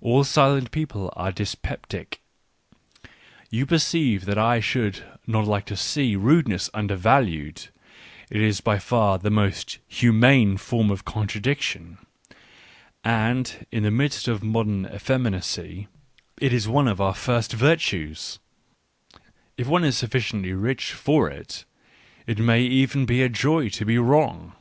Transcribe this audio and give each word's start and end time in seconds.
All 0.00 0.24
silent 0.24 0.70
people 0.70 1.12
are 1.14 1.30
dyspeptic. 1.30 2.22
You 3.50 3.66
perceive 3.66 4.24
that 4.24 4.38
I 4.38 4.60
should 4.60 5.04
not 5.26 5.44
like 5.46 5.66
to 5.66 5.76
see 5.76 6.16
rudeness 6.16 6.70
undervalued; 6.72 7.68
it 8.30 8.40
is 8.40 8.62
by 8.62 8.78
far 8.78 9.18
the 9.18 9.28
most 9.28 9.78
humane 9.86 10.56
form 10.56 10.90
of 10.90 11.04
contradiction, 11.04 11.98
and, 13.04 13.66
in 13.70 13.82
the 13.82 13.90
midst 13.90 14.26
of 14.26 14.42
modern 14.42 14.86
effeminacy, 14.86 15.88
it 16.40 16.54
is 16.54 16.66
one 16.66 16.88
of 16.88 16.98
our 16.98 17.14
first 17.14 17.54
virtuesj 17.54 18.38
If 19.58 19.66
one 19.66 19.84
is 19.84 19.98
sufficiently 19.98 20.54
rich 20.54 20.92
for 20.94 21.28
it, 21.28 21.66
it 22.26 22.38
may 22.38 22.62
even 22.62 23.04
be 23.04 23.20
a 23.22 23.28
joy 23.28 23.68
to 23.68 23.84
be 23.84 23.98
wrong. 23.98 24.54